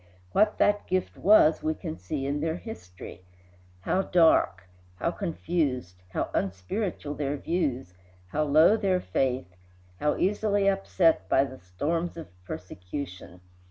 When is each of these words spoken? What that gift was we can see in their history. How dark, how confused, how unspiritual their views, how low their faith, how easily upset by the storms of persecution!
What 0.31 0.57
that 0.57 0.87
gift 0.87 1.15
was 1.15 1.61
we 1.61 1.75
can 1.75 1.95
see 1.99 2.25
in 2.25 2.39
their 2.39 2.55
history. 2.55 3.21
How 3.81 4.01
dark, 4.01 4.63
how 4.95 5.11
confused, 5.11 6.01
how 6.09 6.31
unspiritual 6.33 7.13
their 7.13 7.37
views, 7.37 7.93
how 8.29 8.45
low 8.45 8.75
their 8.77 8.99
faith, 8.99 9.55
how 9.99 10.17
easily 10.17 10.67
upset 10.67 11.29
by 11.29 11.43
the 11.43 11.59
storms 11.59 12.17
of 12.17 12.29
persecution! 12.45 13.41